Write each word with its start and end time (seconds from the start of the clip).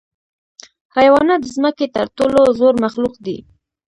حیوانات 0.95 1.39
د 1.43 1.47
ځمکې 1.55 1.85
تر 1.95 2.05
ټولو 2.17 2.39
زوړ 2.59 2.73
مخلوق 2.85 3.13
دی. 3.25 3.37